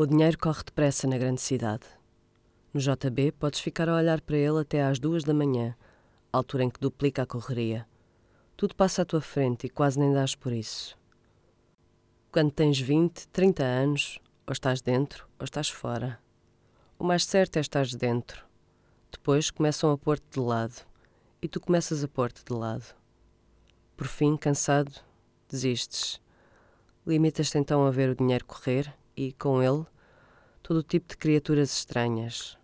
O 0.00 0.06
dinheiro 0.06 0.38
corre 0.38 0.62
depressa 0.62 1.08
na 1.08 1.18
grande 1.18 1.40
cidade. 1.40 1.84
No 2.72 2.78
JB, 2.78 3.32
podes 3.32 3.58
ficar 3.58 3.88
a 3.88 3.96
olhar 3.96 4.20
para 4.20 4.36
ele 4.36 4.60
até 4.60 4.80
às 4.80 5.00
duas 5.00 5.24
da 5.24 5.34
manhã, 5.34 5.74
altura 6.32 6.62
em 6.62 6.70
que 6.70 6.78
duplica 6.78 7.22
a 7.22 7.26
correria. 7.26 7.84
Tudo 8.56 8.76
passa 8.76 9.02
à 9.02 9.04
tua 9.04 9.20
frente 9.20 9.66
e 9.66 9.68
quase 9.68 9.98
nem 9.98 10.12
dás 10.12 10.36
por 10.36 10.52
isso. 10.52 10.96
Quando 12.30 12.52
tens 12.52 12.78
20, 12.78 13.26
30 13.26 13.64
anos, 13.64 14.20
ou 14.46 14.52
estás 14.52 14.80
dentro 14.80 15.26
ou 15.36 15.44
estás 15.44 15.68
fora. 15.68 16.20
O 16.96 17.02
mais 17.02 17.24
certo 17.24 17.56
é 17.56 17.60
estar 17.60 17.84
dentro. 17.88 18.46
Depois 19.10 19.50
começam 19.50 19.90
a 19.90 19.98
pôr-te 19.98 20.30
de 20.30 20.38
lado 20.38 20.76
e 21.42 21.48
tu 21.48 21.58
começas 21.58 22.04
a 22.04 22.06
pôr-te 22.06 22.44
de 22.44 22.52
lado. 22.52 22.94
Por 23.96 24.06
fim, 24.06 24.36
cansado, 24.36 24.92
desistes. 25.50 26.20
Limitas-te 27.04 27.58
então 27.58 27.84
a 27.84 27.90
ver 27.90 28.10
o 28.10 28.14
dinheiro 28.14 28.44
correr 28.44 28.96
e, 29.18 29.32
com 29.32 29.60
ele, 29.60 29.84
todo 30.62 30.76
o 30.76 30.82
tipo 30.82 31.08
de 31.08 31.16
criaturas 31.16 31.72
estranhas. 31.72 32.56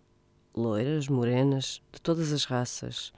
Loiras, 0.55 1.09
morenas, 1.09 1.81
de 1.91 2.01
todas 2.01 2.31
as 2.31 2.45
raças. 2.45 3.11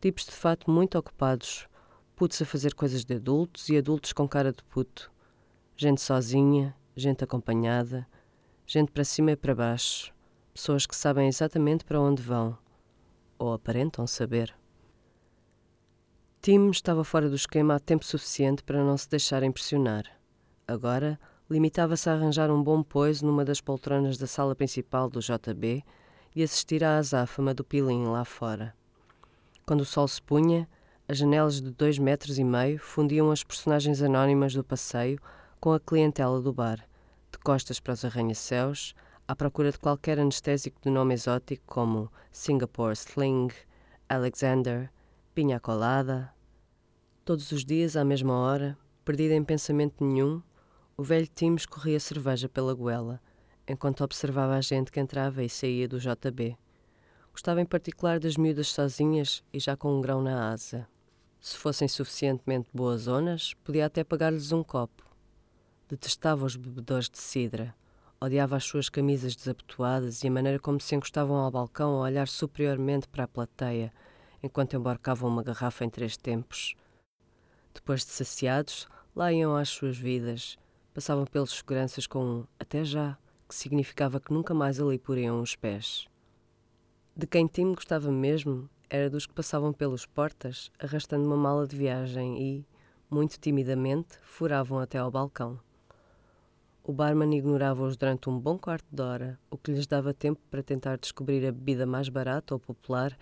Tipos 0.00 0.24
de 0.24 0.32
fato 0.32 0.68
muito 0.68 0.98
ocupados, 0.98 1.68
putos 2.16 2.42
a 2.42 2.44
fazer 2.44 2.74
coisas 2.74 3.04
de 3.04 3.14
adultos 3.14 3.68
e 3.68 3.76
adultos 3.76 4.12
com 4.12 4.28
cara 4.28 4.50
de 4.50 4.64
puto. 4.64 5.12
Gente 5.76 6.00
sozinha, 6.00 6.74
gente 6.96 7.22
acompanhada, 7.22 8.04
gente 8.66 8.90
para 8.90 9.04
cima 9.04 9.30
e 9.30 9.36
para 9.36 9.54
baixo. 9.54 10.12
Pessoas 10.52 10.84
que 10.84 10.96
sabem 10.96 11.28
exatamente 11.28 11.84
para 11.84 12.00
onde 12.00 12.20
vão, 12.20 12.58
ou 13.38 13.52
aparentam 13.52 14.08
saber. 14.08 14.52
Tim 16.40 16.68
estava 16.68 17.04
fora 17.04 17.30
do 17.30 17.36
esquema 17.36 17.76
há 17.76 17.78
tempo 17.78 18.04
suficiente 18.04 18.64
para 18.64 18.82
não 18.82 18.98
se 18.98 19.08
deixar 19.08 19.44
impressionar. 19.44 20.04
Agora, 20.66 21.18
limitava-se 21.52 22.08
a 22.08 22.14
arranjar 22.14 22.50
um 22.50 22.62
bom 22.62 22.82
poiso 22.82 23.26
numa 23.26 23.44
das 23.44 23.60
poltronas 23.60 24.16
da 24.16 24.26
sala 24.26 24.56
principal 24.56 25.10
do 25.10 25.20
JB 25.20 25.84
e 26.34 26.42
assistir 26.42 26.82
à 26.82 26.96
azáfama 26.96 27.52
do 27.52 27.62
pilim 27.62 28.06
lá 28.06 28.24
fora. 28.24 28.74
Quando 29.66 29.82
o 29.82 29.84
sol 29.84 30.08
se 30.08 30.20
punha, 30.22 30.66
as 31.06 31.18
janelas 31.18 31.60
de 31.60 31.70
dois 31.70 31.98
metros 31.98 32.38
e 32.38 32.44
meio 32.44 32.78
fundiam 32.78 33.30
as 33.30 33.44
personagens 33.44 34.00
anónimas 34.00 34.54
do 34.54 34.64
passeio 34.64 35.20
com 35.60 35.74
a 35.74 35.78
clientela 35.78 36.40
do 36.40 36.54
bar, 36.54 36.78
de 37.30 37.38
costas 37.38 37.78
para 37.78 37.92
os 37.92 38.02
arranha-céus, 38.02 38.94
à 39.28 39.36
procura 39.36 39.70
de 39.70 39.78
qualquer 39.78 40.18
anestésico 40.18 40.80
de 40.80 40.88
nome 40.88 41.12
exótico 41.12 41.62
como 41.66 42.10
Singapore 42.30 42.94
Sling, 42.94 43.50
Alexander, 44.08 44.90
Pinha 45.34 45.60
Colada. 45.60 46.32
Todos 47.26 47.52
os 47.52 47.62
dias, 47.62 47.94
à 47.94 48.04
mesma 48.04 48.32
hora, 48.38 48.76
perdido 49.04 49.34
em 49.34 49.44
pensamento 49.44 50.02
nenhum, 50.02 50.42
o 50.96 51.02
velho 51.02 51.26
Tim 51.26 51.54
escorria 51.54 51.98
cerveja 51.98 52.48
pela 52.48 52.74
goela, 52.74 53.20
enquanto 53.66 54.04
observava 54.04 54.54
a 54.54 54.60
gente 54.60 54.92
que 54.92 55.00
entrava 55.00 55.42
e 55.42 55.48
saía 55.48 55.88
do 55.88 55.98
JB. 55.98 56.56
Gostava 57.32 57.60
em 57.60 57.66
particular 57.66 58.20
das 58.20 58.36
miúdas 58.36 58.68
sozinhas 58.68 59.42
e 59.52 59.58
já 59.58 59.76
com 59.76 59.96
um 59.96 60.00
grão 60.00 60.20
na 60.22 60.50
asa. 60.50 60.86
Se 61.40 61.56
fossem 61.56 61.88
suficientemente 61.88 62.68
boas 62.72 63.02
zonas, 63.02 63.54
podia 63.64 63.86
até 63.86 64.04
pagar-lhes 64.04 64.52
um 64.52 64.62
copo. 64.62 65.02
Detestava 65.88 66.44
os 66.44 66.56
bebedores 66.56 67.08
de 67.08 67.18
cidra. 67.18 67.74
Odiava 68.20 68.56
as 68.56 68.64
suas 68.64 68.88
camisas 68.88 69.34
desabotoadas 69.34 70.22
e 70.22 70.28
a 70.28 70.30
maneira 70.30 70.58
como 70.60 70.80
se 70.80 70.94
encostavam 70.94 71.36
ao 71.36 71.50
balcão 71.50 71.96
a 71.96 72.02
olhar 72.02 72.28
superiormente 72.28 73.08
para 73.08 73.24
a 73.24 73.28
plateia, 73.28 73.92
enquanto 74.42 74.76
embarcavam 74.76 75.28
uma 75.28 75.42
garrafa 75.42 75.84
em 75.84 75.90
três 75.90 76.16
tempos. 76.16 76.76
Depois 77.74 78.04
de 78.04 78.12
saciados, 78.12 78.86
lá 79.16 79.32
iam 79.32 79.56
às 79.56 79.70
suas 79.70 79.96
vidas, 79.96 80.56
passavam 80.92 81.24
pelos 81.24 81.50
seguranças 81.50 82.06
com 82.06 82.24
um 82.24 82.44
até 82.58 82.84
já, 82.84 83.18
que 83.48 83.54
significava 83.54 84.20
que 84.20 84.32
nunca 84.32 84.54
mais 84.54 84.80
ali 84.80 84.98
poriam 84.98 85.40
os 85.40 85.56
pés. 85.56 86.06
De 87.16 87.26
quem 87.26 87.46
Tim 87.46 87.74
gostava 87.74 88.10
mesmo 88.10 88.68
era 88.88 89.10
dos 89.10 89.26
que 89.26 89.34
passavam 89.34 89.72
pelos 89.72 90.06
portas 90.06 90.70
arrastando 90.78 91.26
uma 91.26 91.36
mala 91.36 91.66
de 91.66 91.76
viagem 91.76 92.42
e, 92.42 92.66
muito 93.10 93.38
timidamente, 93.38 94.16
furavam 94.22 94.78
até 94.78 94.98
ao 94.98 95.10
balcão. 95.10 95.58
O 96.84 96.92
barman 96.92 97.36
ignorava-os 97.36 97.96
durante 97.96 98.28
um 98.28 98.38
bom 98.38 98.58
quarto 98.58 98.86
de 98.90 99.02
hora, 99.02 99.38
o 99.50 99.56
que 99.56 99.70
lhes 99.70 99.86
dava 99.86 100.12
tempo 100.12 100.40
para 100.50 100.62
tentar 100.62 100.98
descobrir 100.98 101.46
a 101.46 101.52
bebida 101.52 101.86
mais 101.86 102.08
barata 102.08 102.54
ou 102.54 102.60
popular 102.60 103.16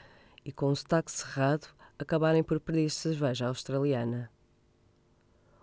e, 0.44 0.50
com 0.50 0.70
um 0.70 0.74
sotaque 0.74 1.12
cerrado, 1.12 1.68
acabarem 1.98 2.42
por 2.42 2.58
pedir 2.58 2.90
cerveja 2.90 3.48
australiana. 3.48 4.30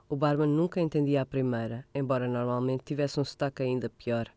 O 0.10 0.16
barman 0.16 0.48
nunca 0.48 0.80
entendia 0.80 1.22
a 1.22 1.26
primeira, 1.26 1.86
embora 1.94 2.30
normalmente 2.30 2.86
tivesse 2.86 3.20
um 3.20 3.26
sotaque 3.26 3.62
ainda 3.62 3.90
pior, 3.90 4.32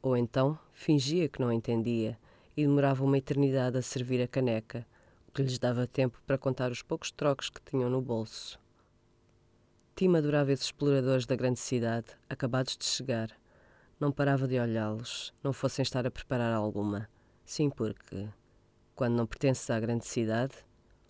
ou 0.00 0.16
então 0.16 0.58
fingia 0.72 1.28
que 1.28 1.42
não 1.42 1.52
entendia 1.52 2.18
e 2.56 2.62
demorava 2.62 3.04
uma 3.04 3.18
eternidade 3.18 3.76
a 3.76 3.82
servir 3.82 4.22
a 4.22 4.26
caneca, 4.26 4.86
o 5.28 5.32
que 5.32 5.42
lhes 5.42 5.58
dava 5.58 5.86
tempo 5.86 6.18
para 6.26 6.38
contar 6.38 6.72
os 6.72 6.80
poucos 6.80 7.10
trocos 7.10 7.50
que 7.50 7.60
tinham 7.60 7.90
no 7.90 8.00
bolso. 8.00 8.58
Tim 9.94 10.16
adorava 10.16 10.52
esses 10.52 10.64
exploradores 10.64 11.26
da 11.26 11.36
grande 11.36 11.58
cidade, 11.58 12.06
acabados 12.26 12.74
de 12.74 12.86
chegar. 12.86 13.28
Não 14.00 14.10
parava 14.10 14.48
de 14.48 14.58
olhá-los, 14.58 15.34
não 15.44 15.52
fossem 15.52 15.82
estar 15.82 16.06
a 16.06 16.10
preparar 16.10 16.54
alguma. 16.54 17.10
Sim, 17.44 17.68
porque, 17.68 18.26
quando 18.94 19.16
não 19.16 19.26
pertences 19.26 19.68
à 19.68 19.78
grande 19.78 20.06
cidade, 20.06 20.54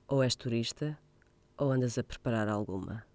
ou 0.08 0.20
és 0.20 0.34
turista, 0.34 0.98
ou 1.56 1.70
andas 1.70 1.96
a 1.96 2.02
preparar 2.02 2.48
alguma. 2.48 3.08